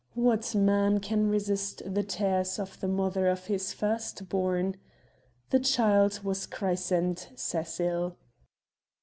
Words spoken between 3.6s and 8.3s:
first born? The child was christened Cecil.